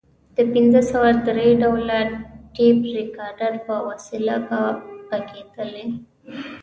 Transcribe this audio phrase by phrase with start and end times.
[0.35, 1.99] د پنځه سوه درې ډوله
[2.55, 4.61] ټیپ ریکارډر په وسیله به
[5.09, 5.87] غږېدلې.